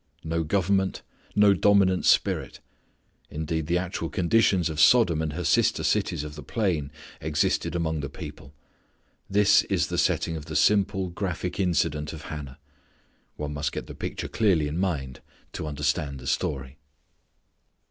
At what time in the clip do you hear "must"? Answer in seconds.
13.53-13.73